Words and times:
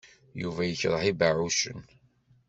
Yuba 0.41 0.61
yekṛeh 0.65 1.03
ibeɛɛucen. 1.11 1.79